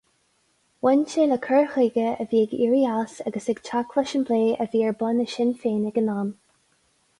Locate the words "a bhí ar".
4.65-4.99